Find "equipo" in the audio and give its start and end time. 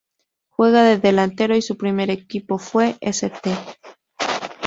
2.09-2.57